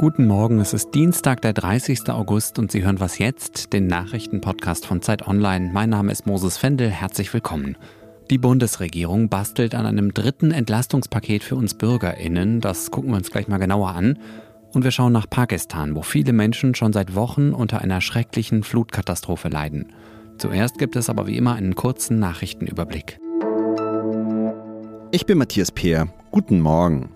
[0.00, 2.08] Guten Morgen, es ist Dienstag, der 30.
[2.08, 5.72] August und Sie hören was jetzt, den Nachrichtenpodcast von Zeit Online.
[5.74, 7.76] Mein Name ist Moses Fendel, herzlich willkommen.
[8.30, 12.62] Die Bundesregierung bastelt an einem dritten Entlastungspaket für uns Bürgerinnen.
[12.62, 14.18] Das gucken wir uns gleich mal genauer an.
[14.72, 19.50] Und wir schauen nach Pakistan, wo viele Menschen schon seit Wochen unter einer schrecklichen Flutkatastrophe
[19.50, 19.92] leiden.
[20.38, 23.18] Zuerst gibt es aber wie immer einen kurzen Nachrichtenüberblick.
[25.10, 26.08] Ich bin Matthias Peer.
[26.30, 27.10] Guten Morgen.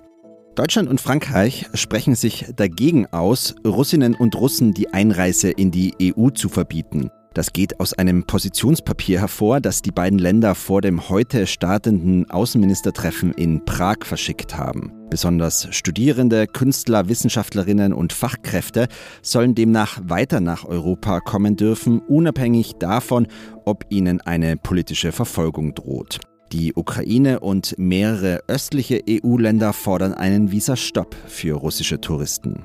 [0.54, 6.30] Deutschland und Frankreich sprechen sich dagegen aus, Russinnen und Russen die Einreise in die EU
[6.30, 7.10] zu verbieten.
[7.34, 13.32] Das geht aus einem Positionspapier hervor, das die beiden Länder vor dem heute startenden Außenministertreffen
[13.32, 14.92] in Prag verschickt haben.
[15.10, 18.86] Besonders Studierende, Künstler, Wissenschaftlerinnen und Fachkräfte
[19.22, 23.26] sollen demnach weiter nach Europa kommen dürfen, unabhängig davon,
[23.64, 26.20] ob ihnen eine politische Verfolgung droht.
[26.52, 32.64] Die Ukraine und mehrere östliche EU-Länder fordern einen Visastopp für russische Touristen.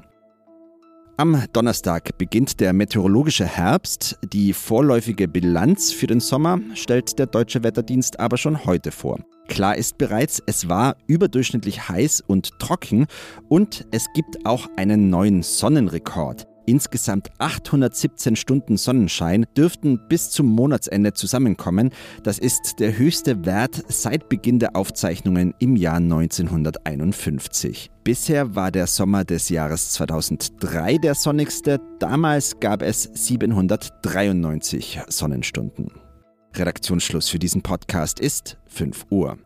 [1.19, 4.17] Am Donnerstag beginnt der meteorologische Herbst.
[4.31, 9.19] Die vorläufige Bilanz für den Sommer stellt der Deutsche Wetterdienst aber schon heute vor.
[9.49, 13.07] Klar ist bereits, es war überdurchschnittlich heiß und trocken
[13.49, 16.47] und es gibt auch einen neuen Sonnenrekord.
[16.69, 21.89] Insgesamt 817 Stunden Sonnenschein dürften bis zum Monatsende zusammenkommen.
[22.21, 27.89] Das ist der höchste Wert seit Beginn der Aufzeichnungen im Jahr 1951.
[28.03, 31.81] Bisher war der Sommer des Jahres 2003 der sonnigste.
[31.97, 35.87] Damals gab es 793 Sonnenstunden.
[36.55, 39.39] Redaktionsschluss für diesen Podcast ist 5 Uhr.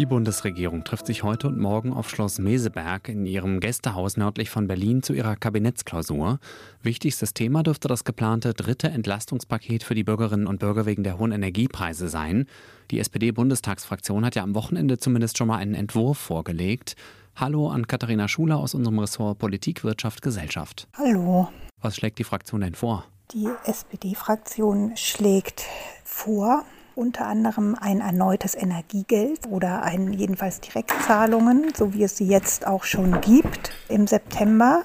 [0.00, 4.66] Die Bundesregierung trifft sich heute und morgen auf Schloss Meseberg in ihrem Gästehaus nördlich von
[4.66, 6.38] Berlin zu ihrer Kabinettsklausur.
[6.82, 11.32] Wichtigstes Thema dürfte das geplante dritte Entlastungspaket für die Bürgerinnen und Bürger wegen der hohen
[11.32, 12.46] Energiepreise sein.
[12.90, 16.96] Die SPD-Bundestagsfraktion hat ja am Wochenende zumindest schon mal einen Entwurf vorgelegt.
[17.36, 20.88] Hallo an Katharina Schuler aus unserem Ressort Politik, Wirtschaft, Gesellschaft.
[20.96, 21.50] Hallo.
[21.82, 23.04] Was schlägt die Fraktion denn vor?
[23.34, 25.66] Die SPD-Fraktion schlägt
[26.04, 26.64] vor,
[26.94, 32.84] unter anderem ein erneutes Energiegeld oder ein jedenfalls Direktzahlungen, so wie es sie jetzt auch
[32.84, 34.82] schon gibt im September.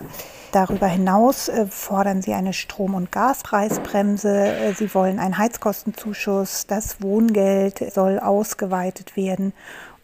[0.56, 4.48] Darüber hinaus äh, fordern sie eine Strom- und Gaspreisbremse.
[4.48, 6.66] Äh, sie wollen einen Heizkostenzuschuss.
[6.66, 9.52] Das Wohngeld soll ausgeweitet werden.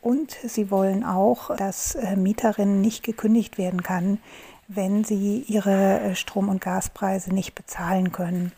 [0.01, 4.17] Und sie wollen auch, dass äh, Mieterinnen nicht gekündigt werden kann,
[4.67, 8.51] wenn sie ihre Strom- und Gaspreise nicht bezahlen können.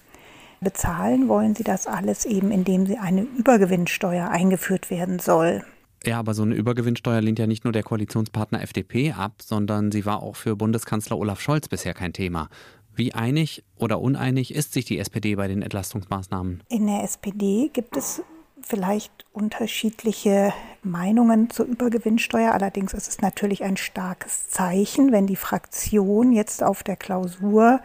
[0.63, 5.63] Bezahlen wollen sie das alles eben, indem sie eine Übergewinnsteuer eingeführt werden soll.
[6.05, 10.05] Ja, aber so eine Übergewinnsteuer lehnt ja nicht nur der Koalitionspartner FDP ab, sondern sie
[10.05, 12.49] war auch für Bundeskanzler Olaf Scholz bisher kein Thema.
[12.95, 16.61] Wie einig oder uneinig ist sich die SPD bei den Entlastungsmaßnahmen?
[16.69, 18.21] In der SPD gibt es
[18.61, 20.53] vielleicht unterschiedliche
[20.83, 22.53] Meinungen zur Übergewinnsteuer.
[22.53, 27.81] Allerdings ist es natürlich ein starkes Zeichen, wenn die Fraktion jetzt auf der Klausur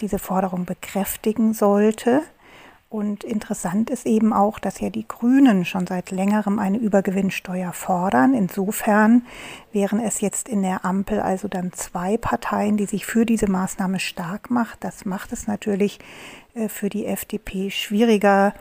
[0.00, 2.22] diese Forderung bekräftigen sollte.
[2.88, 8.32] Und interessant ist eben auch, dass ja die Grünen schon seit längerem eine Übergewinnsteuer fordern.
[8.32, 9.26] Insofern
[9.72, 13.98] wären es jetzt in der Ampel also dann zwei Parteien, die sich für diese Maßnahme
[13.98, 14.84] stark macht.
[14.84, 15.98] Das macht es natürlich
[16.54, 18.54] äh, für die FDP schwieriger,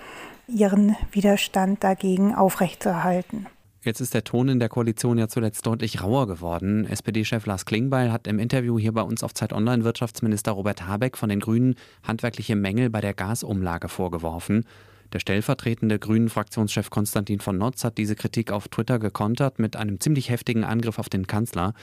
[0.48, 3.48] ihren Widerstand dagegen aufrechtzuerhalten.
[3.86, 6.88] Jetzt ist der Ton in der Koalition ja zuletzt deutlich rauer geworden.
[6.88, 11.16] SPD-Chef Lars Klingbeil hat im Interview hier bei uns auf Zeit Online Wirtschaftsminister Robert Habeck
[11.16, 14.66] von den Grünen handwerkliche Mängel bei der Gasumlage vorgeworfen.
[15.14, 20.32] Der stellvertretende Grünen-Fraktionschef Konstantin von Notz hat diese Kritik auf Twitter gekontert mit einem ziemlich
[20.32, 21.76] heftigen Angriff auf den Kanzler.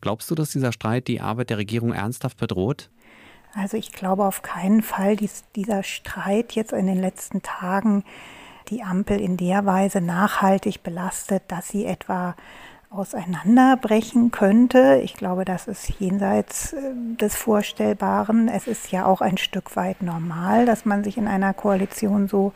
[0.00, 2.88] Glaubst du, dass dieser Streit die Arbeit der Regierung ernsthaft bedroht?
[3.52, 8.02] Also ich glaube auf keinen Fall, dass dieser Streit jetzt in den letzten Tagen
[8.70, 12.34] die Ampel in der Weise nachhaltig belastet, dass sie etwa
[12.90, 15.00] auseinanderbrechen könnte.
[15.04, 18.48] Ich glaube, das ist jenseits äh, des Vorstellbaren.
[18.48, 22.52] Es ist ja auch ein Stück weit normal, dass man sich in einer Koalition so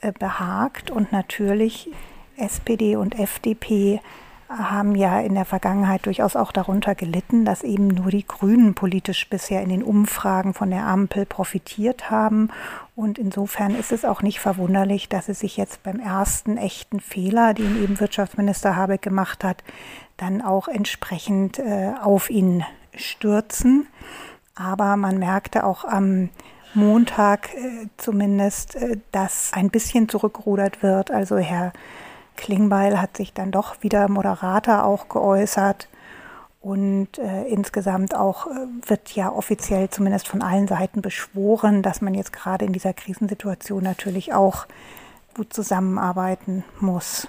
[0.00, 0.90] äh, behagt.
[0.90, 1.90] Und natürlich
[2.38, 4.00] SPD und FDP
[4.48, 9.28] haben ja in der Vergangenheit durchaus auch darunter gelitten, dass eben nur die Grünen politisch
[9.28, 12.50] bisher in den Umfragen von der Ampel profitiert haben.
[12.96, 17.52] Und insofern ist es auch nicht verwunderlich, dass sie sich jetzt beim ersten echten Fehler,
[17.52, 19.62] den eben Wirtschaftsminister Habeck gemacht hat,
[20.16, 22.64] dann auch entsprechend äh, auf ihn
[22.94, 23.86] stürzen.
[24.54, 26.30] Aber man merkte auch am
[26.72, 31.10] Montag äh, zumindest, äh, dass ein bisschen zurückgerudert wird.
[31.10, 31.74] Also Herr
[32.36, 35.88] Klingbeil hat sich dann doch wieder moderater auch geäußert.
[36.66, 42.12] Und äh, insgesamt auch äh, wird ja offiziell zumindest von allen Seiten beschworen, dass man
[42.12, 44.66] jetzt gerade in dieser Krisensituation natürlich auch
[45.36, 47.28] gut zusammenarbeiten muss.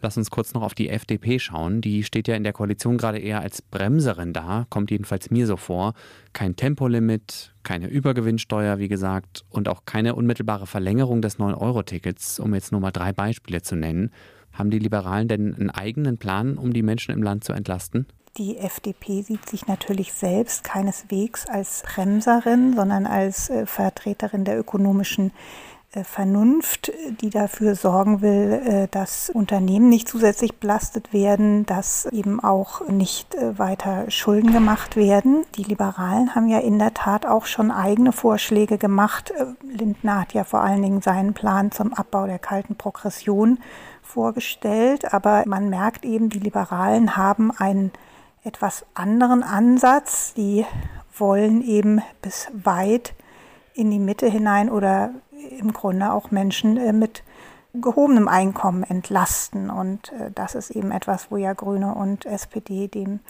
[0.00, 1.82] Lass uns kurz noch auf die FDP schauen.
[1.82, 5.58] Die steht ja in der Koalition gerade eher als Bremserin da, kommt jedenfalls mir so
[5.58, 5.92] vor.
[6.32, 12.72] Kein Tempolimit, keine Übergewinnsteuer, wie gesagt, und auch keine unmittelbare Verlängerung des 9-Euro-Tickets, um jetzt
[12.72, 14.10] nur mal drei Beispiele zu nennen.
[14.54, 18.06] Haben die Liberalen denn einen eigenen Plan, um die Menschen im Land zu entlasten?
[18.36, 25.30] Die FDP sieht sich natürlich selbst keineswegs als Bremserin, sondern als äh, Vertreterin der ökonomischen
[25.92, 26.90] äh, Vernunft,
[27.20, 33.36] die dafür sorgen will, äh, dass Unternehmen nicht zusätzlich belastet werden, dass eben auch nicht
[33.56, 35.44] weiter Schulden gemacht werden.
[35.54, 39.32] Die Liberalen haben ja in der Tat auch schon eigene Vorschläge gemacht.
[39.62, 43.60] Lindner hat ja vor allen Dingen seinen Plan zum Abbau der kalten Progression
[44.02, 47.92] vorgestellt, aber man merkt eben, die Liberalen haben einen
[48.44, 50.34] etwas anderen Ansatz.
[50.34, 50.64] Die
[51.16, 53.14] wollen eben bis weit
[53.74, 55.10] in die Mitte hinein oder
[55.58, 57.22] im Grunde auch Menschen äh, mit
[57.74, 59.70] gehobenem Einkommen entlasten.
[59.70, 63.20] Und äh, das ist eben etwas, wo ja Grüne und SPD dem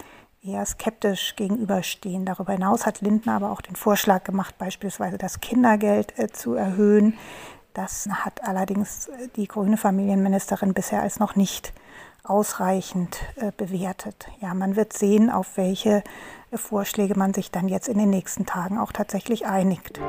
[0.43, 2.27] eher skeptisch gegenüberstehen.
[2.27, 7.17] Darüber hinaus hat Lindner aber auch den Vorschlag gemacht, beispielsweise das Kindergeld äh, zu erhöhen.
[7.73, 11.73] Das hat allerdings die grüne Familienministerin bisher als noch nicht
[12.25, 13.19] ausreichend
[13.57, 14.27] bewertet.
[14.41, 16.03] Ja, man wird sehen, auf welche
[16.53, 20.01] Vorschläge man sich dann jetzt in den nächsten Tagen auch tatsächlich einigt.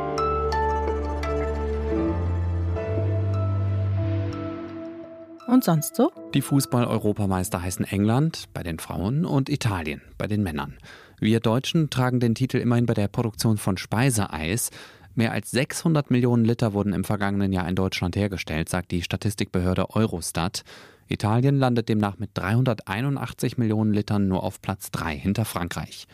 [5.48, 6.12] Und sonst so?
[6.34, 10.78] Die Fußball-Europameister heißen England bei den Frauen und Italien bei den Männern.
[11.20, 14.72] Wir Deutschen tragen den Titel immerhin bei der Produktion von Speiseeis.
[15.16, 19.90] Mehr als 600 Millionen Liter wurden im vergangenen Jahr in Deutschland hergestellt, sagt die Statistikbehörde
[19.92, 20.64] Eurostat.
[21.08, 26.08] Italien landet demnach mit 381 Millionen Litern nur auf Platz 3 hinter Frankreich.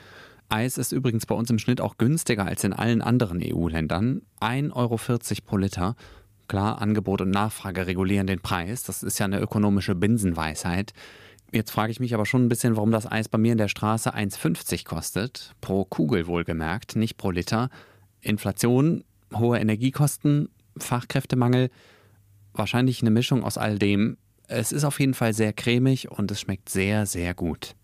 [0.50, 4.22] Eis ist übrigens bei uns im Schnitt auch günstiger als in allen anderen EU-Ländern.
[4.40, 5.00] 1,40 Euro
[5.46, 5.96] pro Liter.
[6.48, 8.84] Klar, Angebot und Nachfrage regulieren den Preis.
[8.84, 10.94] Das ist ja eine ökonomische Binsenweisheit.
[11.52, 13.68] Jetzt frage ich mich aber schon ein bisschen, warum das Eis bei mir in der
[13.68, 15.56] Straße 1,50 kostet.
[15.62, 17.70] Pro Kugel wohlgemerkt, nicht pro Liter.
[18.22, 19.04] Inflation,
[19.34, 21.70] hohe Energiekosten, Fachkräftemangel.
[22.54, 24.18] Wahrscheinlich eine Mischung aus all dem.
[24.48, 27.76] Es ist auf jeden Fall sehr cremig und es schmeckt sehr, sehr gut.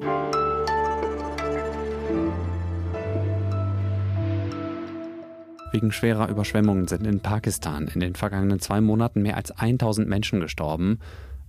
[5.72, 10.40] Wegen schwerer Überschwemmungen sind in Pakistan in den vergangenen zwei Monaten mehr als 1000 Menschen
[10.40, 11.00] gestorben.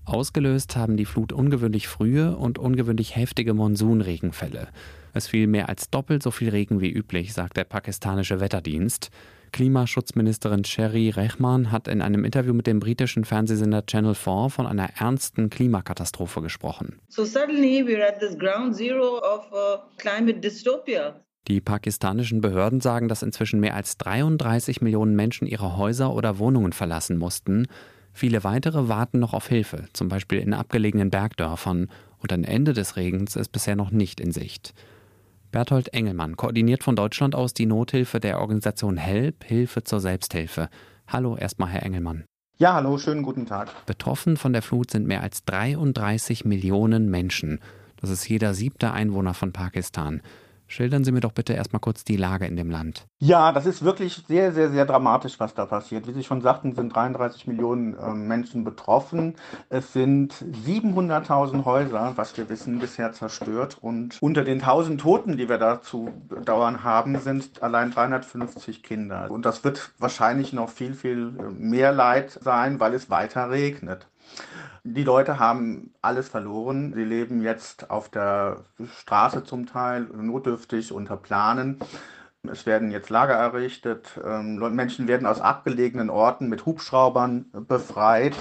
[0.08, 4.68] Ausgelöst haben die Flut ungewöhnlich frühe und ungewöhnlich heftige Monsunregenfälle.
[5.14, 9.10] Es fiel mehr als doppelt so viel Regen wie üblich, sagt der pakistanische Wetterdienst.
[9.52, 14.90] Klimaschutzministerin Sherry Rehman hat in einem Interview mit dem britischen Fernsehsender Channel 4 von einer
[14.98, 17.00] ernsten Klimakatastrophe gesprochen.
[17.08, 21.20] So suddenly we're at this ground zero of uh, climate dystopia.
[21.48, 26.72] Die pakistanischen Behörden sagen, dass inzwischen mehr als 33 Millionen Menschen ihre Häuser oder Wohnungen
[26.72, 27.68] verlassen mussten.
[28.18, 31.88] Viele weitere warten noch auf Hilfe, zum Beispiel in abgelegenen Bergdörfern,
[32.18, 34.74] und ein Ende des Regens ist bisher noch nicht in Sicht.
[35.52, 40.68] Berthold Engelmann koordiniert von Deutschland aus die Nothilfe der Organisation HELP, Hilfe zur Selbsthilfe.
[41.06, 42.24] Hallo erstmal, Herr Engelmann.
[42.56, 43.68] Ja, hallo, schönen guten Tag.
[43.86, 47.60] Betroffen von der Flut sind mehr als 33 Millionen Menschen.
[48.00, 50.22] Das ist jeder siebte Einwohner von Pakistan.
[50.70, 53.06] Schildern Sie mir doch bitte erstmal kurz die Lage in dem Land.
[53.18, 56.06] Ja, das ist wirklich sehr, sehr, sehr dramatisch, was da passiert.
[56.06, 59.34] Wie Sie schon sagten, sind 33 Millionen äh, Menschen betroffen.
[59.70, 63.78] Es sind 700.000 Häuser, was wir wissen, bisher zerstört.
[63.80, 66.10] Und unter den 1000 Toten, die wir dazu
[66.44, 69.30] dauern haben, sind allein 350 Kinder.
[69.30, 74.06] Und das wird wahrscheinlich noch viel, viel mehr Leid sein, weil es weiter regnet.
[74.90, 76.94] Die Leute haben alles verloren.
[76.94, 78.64] Sie leben jetzt auf der
[79.00, 81.78] Straße zum Teil, notdürftig unter Planen.
[82.50, 84.18] Es werden jetzt Lager errichtet.
[84.24, 88.34] Ähm, Menschen werden aus abgelegenen Orten mit Hubschraubern befreit.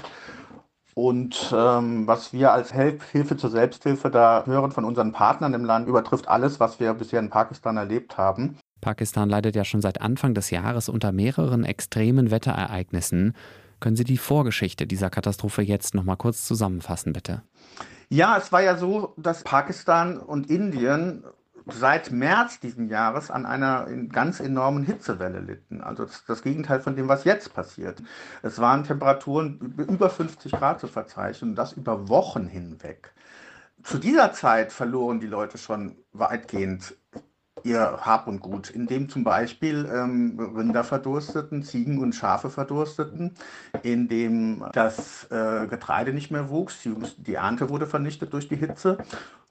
[0.94, 5.89] Und ähm, was wir als Hilfe zur Selbsthilfe da hören von unseren Partnern im Land,
[5.89, 8.58] übertrifft alles, was wir bisher in Pakistan erlebt haben.
[8.80, 13.34] Pakistan leidet ja schon seit Anfang des Jahres unter mehreren extremen Wetterereignissen.
[13.79, 17.43] Können Sie die Vorgeschichte dieser Katastrophe jetzt noch mal kurz zusammenfassen, bitte?
[18.10, 21.24] Ja, es war ja so, dass Pakistan und Indien
[21.65, 25.81] seit März diesen Jahres an einer ganz enormen Hitzewelle litten.
[25.81, 28.01] Also das, Gegenteil von dem, was jetzt passiert.
[28.41, 33.13] Es waren Temperaturen über 50 Grad zu verzeichnen und das über Wochen hinweg.
[33.84, 36.96] Zu dieser Zeit verloren die Leute schon weitgehend
[37.67, 43.36] ihr Hab und Gut, indem zum Beispiel ähm, Rinder verdursteten, Ziegen und Schafe verdursteten,
[43.83, 48.97] indem das äh, Getreide nicht mehr wuchs, die, die Ernte wurde vernichtet durch die Hitze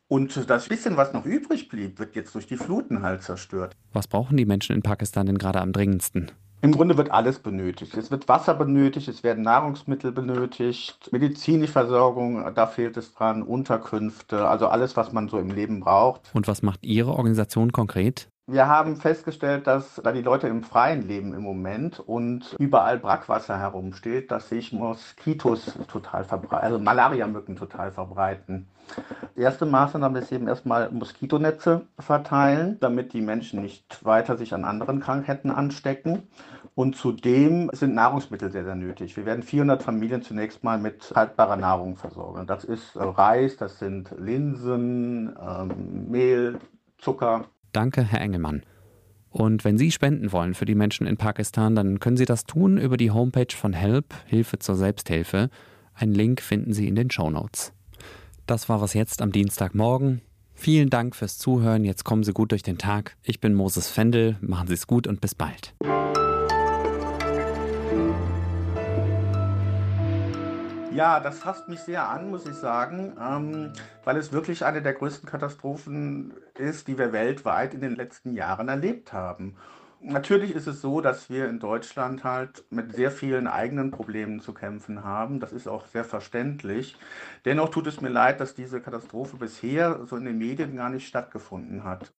[0.09, 3.75] und das bisschen, was noch übrig blieb, wird jetzt durch die Fluten halt zerstört.
[3.93, 6.31] Was brauchen die Menschen in Pakistan denn gerade am dringendsten?
[6.67, 7.97] Im Grunde wird alles benötigt.
[7.97, 14.49] Es wird Wasser benötigt, es werden Nahrungsmittel benötigt, medizinische Versorgung, da fehlt es dran, Unterkünfte,
[14.49, 16.23] also alles, was man so im Leben braucht.
[16.35, 18.27] Und was macht Ihre Organisation konkret?
[18.49, 23.59] Wir haben festgestellt, dass da die Leute im Freien leben im Moment und überall Brackwasser
[23.59, 28.69] herumsteht, dass sich Moskitos total verbreiten, also Malariamücken total verbreiten.
[29.37, 34.65] Die erste Maßnahme ist eben erstmal Moskitonetze verteilen, damit die Menschen nicht weiter sich an
[34.65, 36.23] anderen Krankheiten anstecken.
[36.77, 39.17] Und zudem sind Nahrungsmittel sehr, sehr nötig.
[39.17, 42.47] Wir werden 400 Familien zunächst mal mit haltbarer Nahrung versorgen.
[42.47, 46.59] Das ist Reis, das sind Linsen, ähm, Mehl,
[46.99, 47.47] Zucker.
[47.73, 48.63] Danke, Herr Engelmann.
[49.31, 52.77] Und wenn Sie spenden wollen für die Menschen in Pakistan, dann können Sie das tun
[52.77, 55.49] über die Homepage von Help, Hilfe zur Selbsthilfe.
[55.95, 57.73] Einen Link finden Sie in den Show Notes.
[58.45, 60.21] Das war was jetzt am Dienstagmorgen.
[60.53, 61.85] Vielen Dank fürs Zuhören.
[61.85, 63.17] Jetzt kommen Sie gut durch den Tag.
[63.23, 64.37] Ich bin Moses Fendel.
[64.43, 65.75] Machen Sie es gut und bis bald.
[70.97, 73.71] Ja, das fasst mich sehr an, muss ich sagen, ähm,
[74.05, 78.69] weil es wirklich eine der größten Katastrophen ist, die wir weltweit in den letzten Jahren
[78.69, 79.57] erlebt haben.
[80.01, 84.55] Natürlich ist es so, dass wir in Deutschland halt mit sehr vielen eigenen Problemen zu
[84.55, 85.39] kämpfen haben.
[85.39, 86.97] Das ist auch sehr verständlich.
[87.45, 91.07] Dennoch tut es mir leid, dass diese Katastrophe bisher so in den Medien gar nicht
[91.07, 92.11] stattgefunden hat.